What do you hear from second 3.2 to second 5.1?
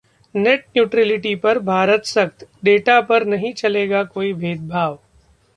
नहीं चलेगा कोई भेदभाव